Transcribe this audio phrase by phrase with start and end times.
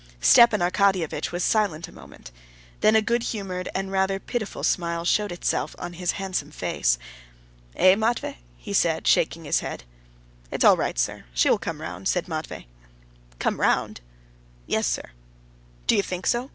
[0.19, 2.31] Stepan Arkadyevitch was silent a minute.
[2.79, 6.97] Then a good humored and rather pitiful smile showed itself on his handsome face.
[7.75, 9.83] "Eh, Matvey?" he said, shaking his head.
[10.49, 12.65] "It's all right, sir; she will come round," said Matvey.
[13.37, 14.01] "Come round?"
[14.65, 15.11] "Yes, sir."
[15.85, 16.49] "Do you think so?